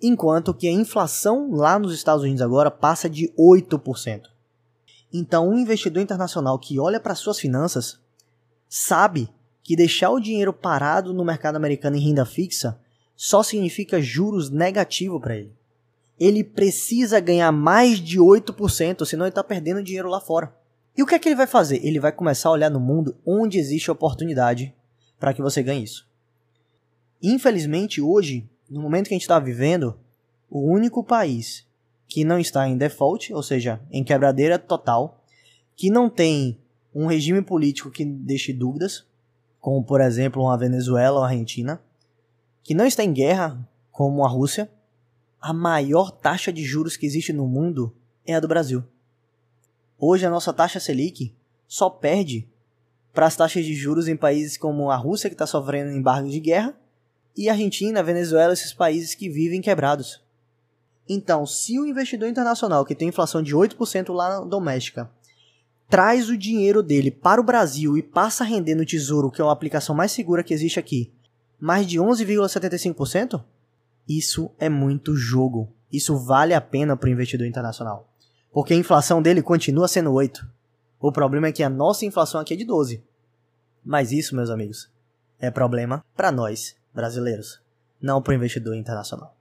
Enquanto 0.01 0.53
que 0.53 0.67
a 0.67 0.71
inflação 0.71 1.51
lá 1.51 1.77
nos 1.77 1.93
Estados 1.93 2.23
Unidos 2.23 2.41
agora 2.41 2.71
passa 2.71 3.09
de 3.09 3.31
8%. 3.37 4.23
Então, 5.11 5.49
um 5.49 5.57
investidor 5.57 6.01
internacional 6.01 6.57
que 6.57 6.79
olha 6.79 6.99
para 6.99 7.15
suas 7.15 7.39
finanças 7.39 7.99
sabe 8.67 9.29
que 9.63 9.75
deixar 9.75 10.09
o 10.09 10.19
dinheiro 10.19 10.53
parado 10.53 11.13
no 11.13 11.25
mercado 11.25 11.55
americano 11.55 11.95
em 11.95 11.99
renda 11.99 12.25
fixa 12.25 12.79
só 13.15 13.43
significa 13.43 14.01
juros 14.01 14.49
negativo 14.49 15.19
para 15.19 15.35
ele. 15.35 15.53
Ele 16.19 16.43
precisa 16.43 17.19
ganhar 17.19 17.51
mais 17.51 17.99
de 17.99 18.19
8%, 18.19 19.05
senão 19.05 19.25
ele 19.25 19.29
está 19.29 19.43
perdendo 19.43 19.83
dinheiro 19.83 20.09
lá 20.09 20.19
fora. 20.19 20.53
E 20.99 21.01
o 21.01 21.05
que 21.05 21.15
é 21.15 21.19
que 21.19 21.29
ele 21.29 21.35
vai 21.37 21.47
fazer? 21.47 21.79
Ele 21.81 21.97
vai 21.97 22.11
começar 22.11 22.49
a 22.49 22.51
olhar 22.51 22.69
no 22.69 22.77
mundo 22.77 23.15
onde 23.25 23.57
existe 23.57 23.89
oportunidade 23.89 24.75
para 25.17 25.33
que 25.33 25.41
você 25.41 25.63
ganhe 25.63 25.81
isso. 25.81 26.05
Infelizmente, 27.23 28.01
hoje, 28.01 28.49
no 28.69 28.81
momento 28.81 29.07
que 29.07 29.13
a 29.13 29.15
gente 29.15 29.21
está 29.21 29.39
vivendo, 29.39 29.97
o 30.49 30.59
único 30.59 31.01
país 31.01 31.65
que 32.05 32.25
não 32.25 32.37
está 32.37 32.67
em 32.67 32.77
default, 32.77 33.33
ou 33.33 33.41
seja, 33.41 33.79
em 33.89 34.03
quebradeira 34.03 34.59
total, 34.59 35.23
que 35.73 35.89
não 35.89 36.09
tem 36.09 36.59
um 36.93 37.05
regime 37.05 37.41
político 37.41 37.89
que 37.89 38.03
deixe 38.03 38.51
dúvidas, 38.51 39.07
como 39.61 39.81
por 39.81 40.01
exemplo 40.01 40.43
uma 40.43 40.57
Venezuela 40.57 41.19
ou 41.19 41.23
a 41.23 41.29
Argentina, 41.29 41.81
que 42.61 42.73
não 42.73 42.85
está 42.85 43.05
em 43.05 43.13
guerra, 43.13 43.65
como 43.89 44.25
a 44.25 44.27
Rússia, 44.27 44.69
a 45.39 45.53
maior 45.53 46.11
taxa 46.11 46.51
de 46.51 46.65
juros 46.65 46.97
que 46.97 47.05
existe 47.05 47.31
no 47.31 47.47
mundo 47.47 47.95
é 48.25 48.35
a 48.35 48.41
do 48.41 48.49
Brasil. 48.49 48.83
Hoje 49.99 50.25
a 50.25 50.29
nossa 50.29 50.53
taxa 50.53 50.79
Selic 50.79 51.35
só 51.67 51.89
perde 51.89 52.47
para 53.13 53.25
as 53.25 53.35
taxas 53.35 53.65
de 53.65 53.75
juros 53.75 54.07
em 54.07 54.15
países 54.15 54.57
como 54.57 54.89
a 54.89 54.95
Rússia, 54.95 55.29
que 55.29 55.33
está 55.33 55.45
sofrendo 55.45 55.91
embargo 55.91 56.29
de 56.29 56.39
guerra, 56.39 56.73
e 57.35 57.49
a 57.49 57.51
Argentina, 57.51 58.01
Venezuela, 58.01 58.53
esses 58.53 58.73
países 58.73 59.13
que 59.13 59.29
vivem 59.29 59.61
quebrados. 59.61 60.23
Então, 61.07 61.45
se 61.45 61.77
o 61.79 61.85
investidor 61.85 62.29
internacional 62.29 62.85
que 62.85 62.95
tem 62.95 63.09
inflação 63.09 63.43
de 63.43 63.55
8% 63.55 64.13
lá 64.13 64.39
doméstica 64.41 65.09
traz 65.89 66.29
o 66.29 66.37
dinheiro 66.37 66.83
dele 66.83 67.09
para 67.09 67.41
o 67.41 67.43
Brasil 67.43 67.97
e 67.97 68.03
passa 68.03 68.43
a 68.43 68.47
render 68.47 68.75
no 68.75 68.85
Tesouro, 68.85 69.31
que 69.31 69.41
é 69.41 69.45
a 69.45 69.51
aplicação 69.51 69.95
mais 69.95 70.11
segura 70.11 70.43
que 70.43 70.53
existe 70.53 70.79
aqui, 70.79 71.11
mais 71.59 71.85
de 71.85 71.99
11,75%, 71.99 73.43
isso 74.07 74.51
é 74.57 74.69
muito 74.69 75.15
jogo. 75.15 75.73
Isso 75.91 76.15
vale 76.15 76.53
a 76.53 76.61
pena 76.61 76.95
para 76.95 77.07
o 77.07 77.11
investidor 77.11 77.47
internacional. 77.47 78.07
Porque 78.51 78.73
a 78.73 78.77
inflação 78.77 79.21
dele 79.21 79.41
continua 79.41 79.87
sendo 79.87 80.11
8. 80.11 80.47
O 80.99 81.11
problema 81.11 81.47
é 81.47 81.51
que 81.51 81.63
a 81.63 81.69
nossa 81.69 82.05
inflação 82.05 82.41
aqui 82.41 82.53
é 82.53 82.57
de 82.57 82.65
12. 82.65 83.03
Mas 83.83 84.11
isso, 84.11 84.35
meus 84.35 84.49
amigos, 84.49 84.89
é 85.39 85.49
problema 85.49 86.03
para 86.15 86.31
nós, 86.31 86.75
brasileiros, 86.93 87.61
não 88.01 88.21
para 88.21 88.31
o 88.31 88.35
investidor 88.35 88.75
internacional. 88.75 89.35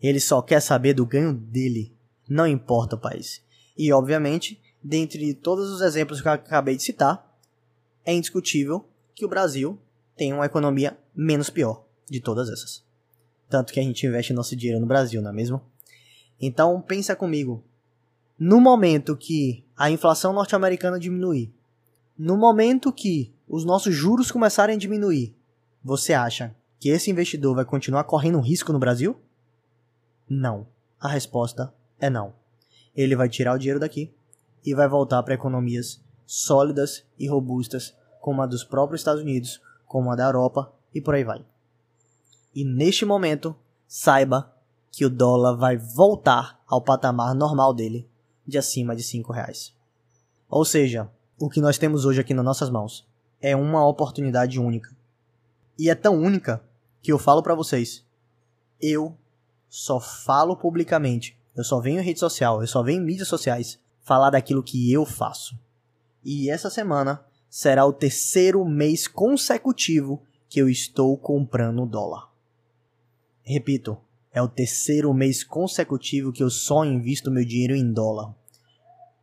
Ele 0.00 0.20
só 0.20 0.40
quer 0.42 0.60
saber 0.60 0.94
do 0.94 1.06
ganho 1.06 1.32
dele, 1.32 1.92
não 2.28 2.46
importa 2.46 2.96
o 2.96 3.00
país. 3.00 3.42
E, 3.76 3.92
obviamente, 3.92 4.60
dentre 4.82 5.34
todos 5.34 5.70
os 5.70 5.80
exemplos 5.80 6.20
que 6.20 6.28
eu 6.28 6.32
acabei 6.32 6.76
de 6.76 6.82
citar, 6.82 7.24
é 8.04 8.12
indiscutível 8.12 8.88
que 9.14 9.24
o 9.24 9.28
Brasil 9.28 9.78
tem 10.16 10.32
uma 10.32 10.46
economia 10.46 10.98
menos 11.14 11.50
pior 11.50 11.84
de 12.08 12.20
todas 12.20 12.48
essas. 12.48 12.84
Tanto 13.48 13.72
que 13.72 13.80
a 13.80 13.82
gente 13.82 14.06
investe 14.06 14.32
nosso 14.32 14.56
dinheiro 14.56 14.80
no 14.80 14.86
Brasil, 14.86 15.22
não 15.22 15.30
é 15.30 15.32
mesmo? 15.32 15.60
Então 16.40 16.80
pensa 16.80 17.16
comigo. 17.16 17.64
No 18.38 18.60
momento 18.60 19.16
que 19.16 19.64
a 19.76 19.90
inflação 19.90 20.32
norte-americana 20.32 20.98
diminuir, 21.00 21.52
no 22.16 22.36
momento 22.36 22.92
que 22.92 23.34
os 23.48 23.64
nossos 23.64 23.94
juros 23.94 24.30
começarem 24.30 24.76
a 24.76 24.78
diminuir, 24.78 25.34
você 25.82 26.12
acha 26.12 26.54
que 26.78 26.88
esse 26.88 27.10
investidor 27.10 27.56
vai 27.56 27.64
continuar 27.64 28.04
correndo 28.04 28.40
risco 28.40 28.72
no 28.72 28.78
Brasil? 28.78 29.16
Não. 30.28 30.66
A 31.00 31.08
resposta 31.08 31.74
é 31.98 32.08
não. 32.08 32.32
Ele 32.94 33.16
vai 33.16 33.28
tirar 33.28 33.54
o 33.54 33.58
dinheiro 33.58 33.80
daqui 33.80 34.12
e 34.64 34.74
vai 34.74 34.88
voltar 34.88 35.22
para 35.22 35.34
economias 35.34 36.00
sólidas 36.26 37.04
e 37.18 37.26
robustas, 37.26 37.96
como 38.20 38.42
a 38.42 38.46
dos 38.46 38.62
próprios 38.62 39.00
Estados 39.00 39.22
Unidos, 39.22 39.60
como 39.86 40.10
a 40.10 40.16
da 40.16 40.26
Europa 40.26 40.72
e 40.94 41.00
por 41.00 41.14
aí 41.14 41.24
vai. 41.24 41.44
E 42.54 42.64
neste 42.64 43.04
momento, 43.04 43.56
saiba 43.86 44.52
que 44.92 45.04
o 45.04 45.10
dólar 45.10 45.56
vai 45.56 45.76
voltar 45.76 46.60
ao 46.66 46.82
patamar 46.82 47.34
normal 47.34 47.72
dele, 47.72 48.08
de 48.48 48.56
acima 48.56 48.96
de 48.96 49.02
5 49.02 49.30
reais. 49.30 49.76
Ou 50.48 50.64
seja, 50.64 51.10
o 51.38 51.50
que 51.50 51.60
nós 51.60 51.76
temos 51.76 52.06
hoje 52.06 52.20
aqui 52.20 52.32
nas 52.32 52.44
nossas 52.44 52.70
mãos 52.70 53.06
é 53.40 53.54
uma 53.54 53.86
oportunidade 53.86 54.58
única. 54.58 54.96
E 55.78 55.90
é 55.90 55.94
tão 55.94 56.16
única 56.16 56.64
que 57.02 57.12
eu 57.12 57.18
falo 57.18 57.42
para 57.42 57.54
vocês, 57.54 58.04
eu 58.80 59.16
só 59.68 60.00
falo 60.00 60.56
publicamente, 60.56 61.38
eu 61.54 61.62
só 61.62 61.78
venho 61.78 62.00
em 62.00 62.04
rede 62.04 62.18
social, 62.18 62.62
eu 62.62 62.66
só 62.66 62.82
venho 62.82 63.02
em 63.02 63.04
mídias 63.04 63.28
sociais 63.28 63.78
falar 64.00 64.30
daquilo 64.30 64.62
que 64.62 64.90
eu 64.90 65.04
faço. 65.04 65.58
E 66.24 66.50
essa 66.50 66.70
semana 66.70 67.24
será 67.50 67.84
o 67.84 67.92
terceiro 67.92 68.64
mês 68.64 69.06
consecutivo 69.06 70.22
que 70.48 70.60
eu 70.60 70.68
estou 70.68 71.16
comprando 71.18 71.86
dólar. 71.86 72.30
Repito, 73.42 73.98
é 74.32 74.42
o 74.42 74.48
terceiro 74.48 75.12
mês 75.12 75.42
consecutivo 75.42 76.32
que 76.32 76.42
eu 76.42 76.50
só 76.50 76.84
invisto 76.84 77.30
meu 77.30 77.44
dinheiro 77.44 77.74
em 77.74 77.92
dólar. 77.92 78.34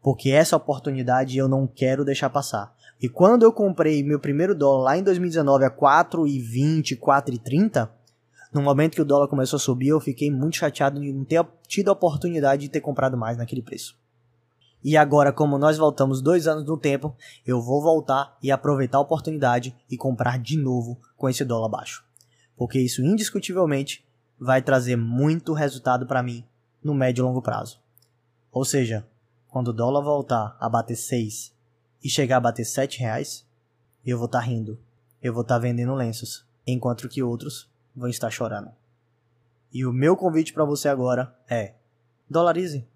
Porque 0.01 0.29
essa 0.29 0.55
oportunidade 0.55 1.38
eu 1.38 1.47
não 1.47 1.65
quero 1.65 2.05
deixar 2.05 2.29
passar. 2.29 2.75
E 3.01 3.09
quando 3.09 3.43
eu 3.43 3.51
comprei 3.51 4.03
meu 4.03 4.19
primeiro 4.19 4.55
dólar 4.55 4.83
lá 4.83 4.97
em 4.97 5.03
2019 5.03 5.65
a 5.65 5.69
4,20, 5.69 6.97
4,30, 6.97 7.89
no 8.53 8.62
momento 8.62 8.95
que 8.95 9.01
o 9.01 9.05
dólar 9.05 9.27
começou 9.27 9.57
a 9.57 9.59
subir, 9.59 9.89
eu 9.89 10.00
fiquei 10.00 10.31
muito 10.31 10.57
chateado 10.57 11.01
de 11.01 11.12
não 11.12 11.25
ter 11.25 11.45
tido 11.67 11.89
a 11.89 11.93
oportunidade 11.93 12.62
de 12.62 12.69
ter 12.69 12.81
comprado 12.81 13.17
mais 13.17 13.38
naquele 13.38 13.62
preço. 13.62 13.97
E 14.83 14.95
agora, 14.95 15.33
como 15.33 15.57
nós 15.57 15.77
voltamos 15.77 16.21
dois 16.21 16.47
anos 16.47 16.63
no 16.63 16.77
tempo, 16.77 17.15
eu 17.45 17.59
vou 17.59 17.81
voltar 17.81 18.38
e 18.41 18.51
aproveitar 18.51 19.00
a 19.00 19.01
oportunidade 19.01 19.75
e 19.89 19.97
comprar 19.97 20.38
de 20.38 20.57
novo 20.57 21.01
com 21.17 21.27
esse 21.27 21.43
dólar 21.43 21.69
baixo. 21.69 22.05
Porque 22.55 22.79
isso 22.79 23.03
indiscutivelmente 23.03 24.05
vai 24.39 24.62
trazer 24.62 24.96
muito 24.96 25.54
resultado 25.54 26.06
para 26.06 26.24
mim 26.24 26.46
no 26.84 26.94
médio 26.94 27.22
e 27.22 27.25
longo 27.25 27.42
prazo. 27.42 27.82
Ou 28.51 28.63
seja, 28.63 29.08
quando 29.48 29.70
o 29.70 29.74
dólar 29.74 30.01
voltar 30.01 30.56
a 30.60 30.70
bater 30.70 30.96
6 30.96 31.54
e 32.04 32.10
chegar 32.10 32.38
a 32.38 32.42
bater 32.42 32.65
7 32.65 33.00
reais, 33.00 33.48
eu 34.06 34.18
vou 34.18 34.27
estar 34.27 34.39
tá 34.39 34.46
rindo, 34.46 34.80
eu 35.22 35.34
vou 35.34 35.42
estar 35.42 35.56
tá 35.56 35.60
vendendo 35.60 35.96
lenços, 35.96 36.46
enquanto 36.65 37.10
que 37.10 37.24
outros 37.24 37.70
vão 37.96 38.10
estar 38.10 38.30
chorando. 38.30 38.72
E 39.74 39.86
o 39.86 39.92
meu 39.92 40.15
convite 40.15 40.54
para 40.54 40.63
você 40.63 40.88
agora 40.88 41.36
é: 41.50 41.74
dolarize. 42.30 42.88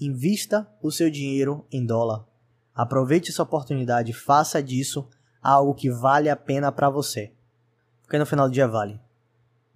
Invista 0.00 0.68
o 0.82 0.90
seu 0.90 1.08
dinheiro 1.10 1.64
em 1.70 1.84
dólar. 1.84 2.24
Aproveite 2.74 3.30
essa 3.30 3.42
oportunidade 3.42 4.12
faça 4.12 4.62
disso 4.62 5.08
algo 5.40 5.74
que 5.74 5.90
vale 5.90 6.28
a 6.28 6.36
pena 6.36 6.72
para 6.72 6.90
você. 6.90 7.32
Porque 8.02 8.18
no 8.18 8.26
final 8.26 8.48
do 8.48 8.52
dia 8.52 8.66
vale. 8.66 9.00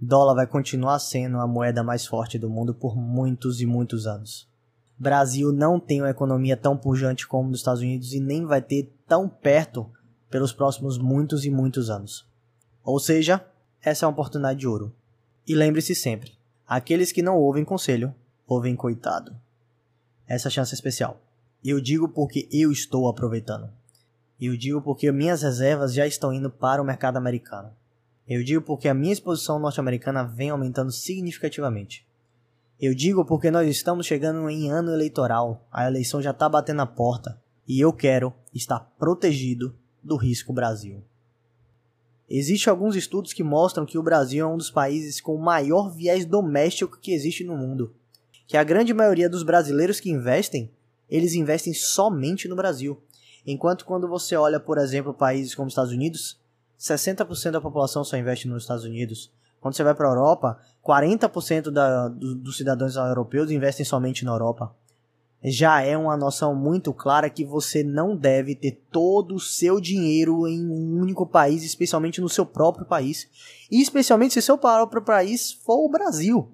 Dólar 0.00 0.34
vai 0.34 0.46
continuar 0.46 0.98
sendo 1.00 1.38
a 1.38 1.46
moeda 1.46 1.82
mais 1.82 2.06
forte 2.06 2.38
do 2.38 2.48
mundo 2.48 2.72
por 2.72 2.96
muitos 2.96 3.60
e 3.60 3.66
muitos 3.66 4.06
anos. 4.06 4.48
Brasil 4.96 5.52
não 5.52 5.80
tem 5.80 6.00
uma 6.00 6.10
economia 6.10 6.56
tão 6.56 6.76
pujante 6.76 7.26
como 7.26 7.50
dos 7.50 7.60
Estados 7.60 7.82
Unidos 7.82 8.12
e 8.12 8.20
nem 8.20 8.44
vai 8.44 8.62
ter 8.62 8.92
tão 9.06 9.28
perto 9.28 9.90
pelos 10.30 10.52
próximos 10.52 10.98
muitos 10.98 11.44
e 11.44 11.50
muitos 11.50 11.90
anos. 11.90 12.26
Ou 12.84 13.00
seja, 13.00 13.44
essa 13.82 14.04
é 14.04 14.06
uma 14.06 14.12
oportunidade 14.12 14.60
de 14.60 14.68
ouro. 14.68 14.94
E 15.46 15.54
lembre-se 15.54 15.94
sempre: 15.94 16.32
aqueles 16.66 17.10
que 17.10 17.22
não 17.22 17.36
ouvem 17.36 17.64
conselho, 17.64 18.14
ouvem 18.46 18.76
coitado 18.76 19.34
essa 20.28 20.50
chance 20.50 20.74
especial. 20.74 21.20
Eu 21.64 21.80
digo 21.80 22.08
porque 22.08 22.46
eu 22.52 22.70
estou 22.70 23.08
aproveitando. 23.08 23.70
Eu 24.40 24.56
digo 24.56 24.80
porque 24.80 25.10
minhas 25.10 25.42
reservas 25.42 25.92
já 25.92 26.06
estão 26.06 26.32
indo 26.32 26.50
para 26.50 26.80
o 26.80 26.84
mercado 26.84 27.16
americano. 27.16 27.72
Eu 28.28 28.44
digo 28.44 28.62
porque 28.62 28.88
a 28.88 28.94
minha 28.94 29.12
exposição 29.12 29.58
norte-americana 29.58 30.22
vem 30.22 30.50
aumentando 30.50 30.92
significativamente. 30.92 32.06
Eu 32.80 32.94
digo 32.94 33.24
porque 33.24 33.50
nós 33.50 33.68
estamos 33.68 34.06
chegando 34.06 34.48
em 34.50 34.70
ano 34.70 34.92
eleitoral, 34.92 35.66
a 35.72 35.86
eleição 35.86 36.22
já 36.22 36.30
está 36.30 36.48
batendo 36.48 36.76
na 36.76 36.86
porta 36.86 37.40
e 37.66 37.80
eu 37.80 37.92
quero 37.92 38.32
estar 38.54 38.80
protegido 38.98 39.74
do 40.02 40.16
risco 40.16 40.52
Brasil. 40.52 41.02
Existem 42.28 42.70
alguns 42.70 42.94
estudos 42.94 43.32
que 43.32 43.42
mostram 43.42 43.86
que 43.86 43.98
o 43.98 44.02
Brasil 44.02 44.46
é 44.46 44.48
um 44.48 44.58
dos 44.58 44.70
países 44.70 45.20
com 45.20 45.34
o 45.34 45.42
maior 45.42 45.88
viés 45.88 46.26
doméstico 46.26 46.98
que 47.00 47.12
existe 47.12 47.42
no 47.42 47.56
mundo 47.56 47.94
que 48.48 48.56
a 48.56 48.64
grande 48.64 48.94
maioria 48.94 49.28
dos 49.28 49.42
brasileiros 49.42 50.00
que 50.00 50.10
investem, 50.10 50.72
eles 51.08 51.34
investem 51.34 51.74
somente 51.74 52.48
no 52.48 52.56
Brasil. 52.56 52.98
Enquanto 53.46 53.84
quando 53.84 54.08
você 54.08 54.36
olha, 54.36 54.58
por 54.58 54.78
exemplo, 54.78 55.12
países 55.12 55.54
como 55.54 55.68
Estados 55.68 55.92
Unidos, 55.92 56.40
60% 56.78 57.50
da 57.50 57.60
população 57.60 58.04
só 58.04 58.16
investe 58.16 58.46
nos 58.46 58.62
Estados 58.62 58.84
Unidos. 58.84 59.32
Quando 59.60 59.74
você 59.74 59.82
vai 59.82 59.94
para 59.94 60.06
a 60.06 60.10
Europa, 60.10 60.58
40% 60.86 61.70
da, 61.70 62.08
do, 62.08 62.36
dos 62.36 62.56
cidadãos 62.56 62.94
europeus 62.96 63.50
investem 63.50 63.84
somente 63.84 64.24
na 64.24 64.30
Europa. 64.30 64.74
Já 65.42 65.82
é 65.82 65.96
uma 65.96 66.16
noção 66.16 66.54
muito 66.54 66.92
clara 66.92 67.30
que 67.30 67.44
você 67.44 67.84
não 67.84 68.16
deve 68.16 68.56
ter 68.56 68.82
todo 68.90 69.36
o 69.36 69.40
seu 69.40 69.80
dinheiro 69.80 70.48
em 70.48 70.68
um 70.68 71.00
único 71.00 71.24
país, 71.24 71.62
especialmente 71.62 72.20
no 72.20 72.28
seu 72.28 72.44
próprio 72.44 72.84
país. 72.84 73.28
E 73.70 73.80
especialmente 73.80 74.34
se 74.34 74.42
seu 74.42 74.58
próprio 74.58 75.02
país 75.02 75.52
for 75.52 75.84
o 75.84 75.88
Brasil, 75.88 76.50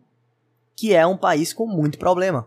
que 0.76 0.94
é 0.94 1.06
um 1.06 1.16
país 1.16 1.52
com 1.52 1.66
muito 1.66 1.98
problema. 1.98 2.46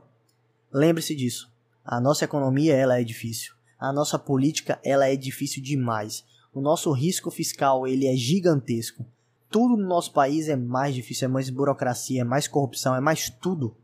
Lembre-se 0.71 1.15
disso. 1.15 1.51
A 1.83 1.99
nossa 1.99 2.25
economia 2.25 2.75
ela 2.75 2.99
é 2.99 3.03
difícil. 3.03 3.53
A 3.79 3.91
nossa 3.91 4.19
política 4.19 4.79
ela 4.83 5.07
é 5.07 5.15
difícil 5.15 5.63
demais. 5.63 6.23
O 6.57 6.61
nosso 6.61 6.91
risco 6.91 7.29
fiscal 7.29 7.85
ele 7.85 8.07
é 8.07 8.15
gigantesco. 8.15 9.05
Tudo 9.47 9.77
no 9.77 9.87
nosso 9.87 10.11
país 10.11 10.49
é 10.49 10.55
mais 10.55 10.95
difícil, 10.95 11.25
é 11.25 11.27
mais 11.27 11.51
burocracia, 11.51 12.21
é 12.21 12.23
mais 12.23 12.47
corrupção, 12.47 12.95
é 12.95 12.99
mais 12.99 13.29
tudo. 13.29 13.75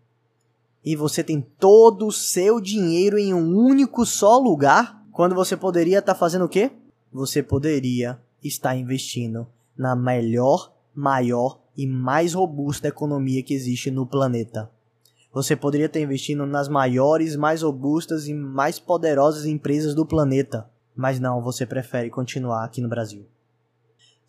E 0.83 0.95
você 0.95 1.23
tem 1.23 1.39
todo 1.39 2.07
o 2.07 2.11
seu 2.11 2.59
dinheiro 2.59 3.19
em 3.19 3.31
um 3.31 3.55
único 3.55 4.07
só 4.07 4.39
lugar, 4.39 5.05
quando 5.11 5.35
você 5.35 5.55
poderia 5.55 5.99
estar 5.99 6.15
tá 6.15 6.19
fazendo 6.19 6.45
o 6.45 6.49
quê? 6.49 6.71
Você 7.11 7.43
poderia 7.43 8.19
estar 8.43 8.75
investindo 8.75 9.45
na 9.77 9.95
melhor, 9.95 10.73
maior 10.95 11.59
e 11.77 11.85
mais 11.85 12.33
robusta 12.33 12.87
economia 12.87 13.43
que 13.43 13.53
existe 13.53 13.91
no 13.91 14.07
planeta. 14.07 14.67
Você 15.31 15.55
poderia 15.55 15.85
estar 15.85 15.99
investindo 15.99 16.43
nas 16.47 16.67
maiores, 16.67 17.35
mais 17.35 17.61
robustas 17.61 18.27
e 18.27 18.33
mais 18.33 18.79
poderosas 18.79 19.45
empresas 19.45 19.93
do 19.93 20.07
planeta. 20.07 20.72
Mas 20.95 21.19
não, 21.19 21.41
você 21.41 21.65
prefere 21.65 22.09
continuar 22.09 22.63
aqui 22.63 22.81
no 22.81 22.89
Brasil 22.89 23.27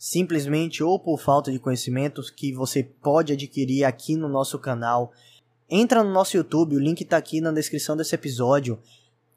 simplesmente 0.05 0.83
ou 0.83 0.99
por 0.99 1.19
falta 1.19 1.51
de 1.51 1.59
conhecimentos 1.59 2.29
que 2.29 2.53
você 2.53 2.83
pode 2.83 3.33
adquirir 3.33 3.85
aqui 3.85 4.17
no 4.17 4.29
nosso 4.29 4.59
canal. 4.59 5.13
Entra 5.67 6.05
no 6.05 6.13
nosso 6.13 6.37
YouTube, 6.37 6.77
o 6.77 6.79
link 6.79 7.01
está 7.01 7.17
aqui 7.17 7.41
na 7.41 7.51
descrição 7.51 7.97
desse 7.97 8.15
episódio. 8.15 8.79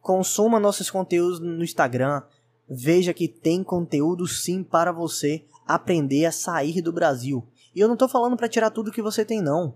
Consuma 0.02 0.60
nossos 0.60 0.90
conteúdos 0.90 1.40
no 1.40 1.64
Instagram. 1.64 2.22
Veja 2.70 3.14
que 3.14 3.30
tem 3.30 3.64
conteúdo 3.64 4.28
sim 4.28 4.62
para 4.62 4.92
você 4.92 5.46
aprender 5.66 6.26
a 6.26 6.34
sair 6.34 6.82
do 6.82 6.92
Brasil. 6.92 7.48
E 7.74 7.80
eu 7.80 7.88
não 7.88 7.96
estou 7.96 8.10
falando 8.10 8.36
para 8.36 8.50
tirar 8.50 8.70
tudo 8.70 8.92
que 8.92 9.02
você 9.02 9.24
tem 9.24 9.42
não. 9.42 9.74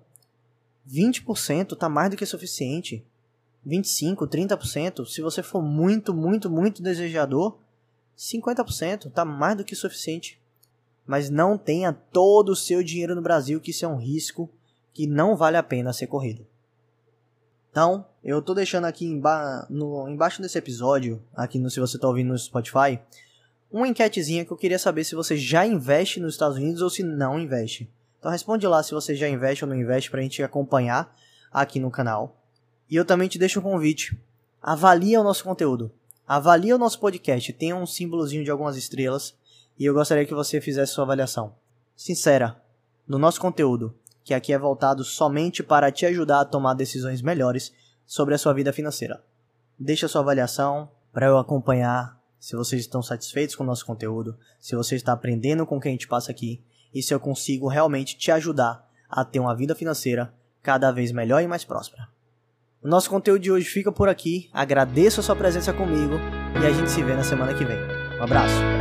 20% 0.89 1.77
tá 1.77 1.87
mais 1.87 2.09
do 2.09 2.17
que 2.17 2.25
suficiente. 2.25 3.05
25, 3.65 4.27
30%, 4.27 5.05
se 5.05 5.21
você 5.21 5.43
for 5.43 5.61
muito, 5.61 6.13
muito, 6.13 6.49
muito 6.49 6.81
desejador, 6.81 7.57
50% 8.17 9.11
tá 9.11 9.23
mais 9.23 9.57
do 9.57 9.63
que 9.63 9.75
suficiente 9.75 10.41
mas 11.05 11.29
não 11.29 11.57
tenha 11.57 11.91
todo 11.91 12.49
o 12.49 12.55
seu 12.55 12.83
dinheiro 12.83 13.15
no 13.15 13.21
Brasil, 13.21 13.59
que 13.59 13.71
isso 13.71 13.85
é 13.85 13.87
um 13.87 13.97
risco 13.97 14.49
que 14.93 15.07
não 15.07 15.35
vale 15.35 15.57
a 15.57 15.63
pena 15.63 15.93
ser 15.93 16.07
corrido. 16.07 16.45
Então, 17.69 18.05
eu 18.23 18.41
tô 18.41 18.53
deixando 18.53 18.85
aqui 18.85 19.05
emba 19.05 19.65
no, 19.69 20.07
embaixo 20.07 20.41
desse 20.41 20.57
episódio, 20.57 21.21
aqui 21.35 21.57
no 21.57 21.69
se 21.69 21.79
você 21.79 21.97
tá 21.97 22.07
ouvindo 22.07 22.29
no 22.29 22.37
Spotify, 22.37 22.99
uma 23.71 23.87
enquetezinha 23.87 24.43
que 24.43 24.51
eu 24.51 24.57
queria 24.57 24.79
saber 24.79 25.05
se 25.05 25.15
você 25.15 25.37
já 25.37 25.65
investe 25.65 26.19
nos 26.19 26.33
Estados 26.33 26.57
Unidos 26.57 26.81
ou 26.81 26.89
se 26.89 27.03
não 27.03 27.39
investe. 27.39 27.89
Então 28.19 28.29
responde 28.29 28.67
lá 28.67 28.83
se 28.83 28.93
você 28.93 29.15
já 29.15 29.27
investe 29.27 29.63
ou 29.63 29.69
não 29.69 29.75
investe 29.75 30.11
pra 30.11 30.21
gente 30.21 30.43
acompanhar 30.43 31.15
aqui 31.51 31.79
no 31.79 31.89
canal. 31.89 32.40
E 32.91 32.95
eu 32.97 33.05
também 33.05 33.29
te 33.29 33.39
deixo 33.39 33.61
um 33.61 33.63
convite. 33.63 34.19
Avalie 34.61 35.17
o 35.17 35.23
nosso 35.23 35.45
conteúdo. 35.45 35.89
Avalie 36.27 36.73
o 36.73 36.77
nosso 36.77 36.99
podcast. 36.99 37.53
Tem 37.53 37.73
um 37.73 37.85
símbolozinho 37.85 38.43
de 38.43 38.51
algumas 38.51 38.75
estrelas 38.75 39.33
e 39.79 39.85
eu 39.85 39.93
gostaria 39.93 40.25
que 40.25 40.33
você 40.33 40.59
fizesse 40.59 40.91
sua 40.91 41.05
avaliação. 41.05 41.55
Sincera, 41.95 42.61
no 43.07 43.17
nosso 43.17 43.39
conteúdo, 43.39 43.95
que 44.25 44.33
aqui 44.33 44.51
é 44.51 44.59
voltado 44.59 45.05
somente 45.05 45.63
para 45.63 45.89
te 45.89 46.05
ajudar 46.05 46.41
a 46.41 46.45
tomar 46.45 46.73
decisões 46.73 47.21
melhores 47.21 47.71
sobre 48.05 48.35
a 48.35 48.37
sua 48.37 48.53
vida 48.53 48.73
financeira. 48.73 49.23
Deixe 49.79 50.05
a 50.05 50.09
sua 50.09 50.19
avaliação 50.19 50.91
para 51.13 51.27
eu 51.27 51.37
acompanhar 51.37 52.19
se 52.39 52.57
vocês 52.57 52.81
estão 52.81 53.01
satisfeitos 53.01 53.55
com 53.55 53.63
o 53.63 53.67
nosso 53.67 53.85
conteúdo, 53.85 54.37
se 54.59 54.75
você 54.75 54.95
está 54.95 55.13
aprendendo 55.13 55.65
com 55.65 55.77
o 55.77 55.79
que 55.79 55.87
a 55.87 55.91
gente 55.91 56.09
passa 56.09 56.31
aqui 56.31 56.61
e 56.93 57.01
se 57.01 57.13
eu 57.13 57.19
consigo 57.21 57.69
realmente 57.69 58.17
te 58.17 58.31
ajudar 58.31 58.85
a 59.09 59.23
ter 59.23 59.39
uma 59.39 59.55
vida 59.55 59.75
financeira 59.75 60.33
cada 60.61 60.91
vez 60.91 61.11
melhor 61.11 61.41
e 61.41 61.47
mais 61.47 61.63
próspera. 61.63 62.09
O 62.83 62.87
nosso 62.87 63.11
conteúdo 63.11 63.39
de 63.39 63.51
hoje 63.51 63.67
fica 63.67 63.91
por 63.91 64.09
aqui. 64.09 64.49
Agradeço 64.51 65.19
a 65.19 65.23
sua 65.23 65.35
presença 65.35 65.71
comigo 65.71 66.15
e 66.59 66.65
a 66.65 66.71
gente 66.71 66.89
se 66.89 67.03
vê 67.03 67.13
na 67.13 67.23
semana 67.23 67.53
que 67.53 67.63
vem. 67.63 67.77
Um 68.19 68.23
abraço. 68.23 68.80